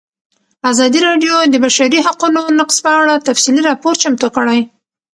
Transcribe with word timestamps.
ازادي 0.71 0.99
راډیو 1.07 1.33
د 1.43 1.47
د 1.53 1.55
بشري 1.65 1.99
حقونو 2.07 2.41
نقض 2.59 2.77
په 2.85 2.91
اړه 3.01 3.23
تفصیلي 3.27 3.61
راپور 3.69 3.93
چمتو 4.01 4.27
کړی. 4.35 4.59